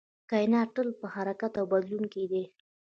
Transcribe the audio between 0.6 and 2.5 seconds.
تل په حرکت او بدلون کې دی